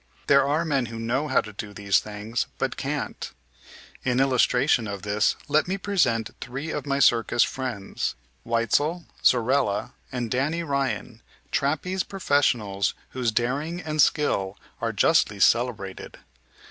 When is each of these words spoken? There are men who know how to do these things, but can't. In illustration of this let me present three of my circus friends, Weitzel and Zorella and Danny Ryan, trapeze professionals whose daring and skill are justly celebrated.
There 0.25 0.47
are 0.47 0.65
men 0.65 0.87
who 0.87 0.97
know 0.97 1.27
how 1.27 1.41
to 1.41 1.53
do 1.53 1.75
these 1.75 1.99
things, 1.99 2.47
but 2.57 2.75
can't. 2.75 3.31
In 4.03 4.19
illustration 4.19 4.87
of 4.87 5.03
this 5.03 5.35
let 5.47 5.67
me 5.67 5.77
present 5.77 6.31
three 6.41 6.71
of 6.71 6.87
my 6.87 6.97
circus 6.97 7.43
friends, 7.43 8.15
Weitzel 8.43 9.05
and 9.07 9.07
Zorella 9.23 9.91
and 10.11 10.31
Danny 10.31 10.63
Ryan, 10.63 11.21
trapeze 11.51 12.01
professionals 12.01 12.95
whose 13.11 13.31
daring 13.31 13.79
and 13.79 14.01
skill 14.01 14.57
are 14.81 14.91
justly 14.91 15.39
celebrated. 15.39 16.17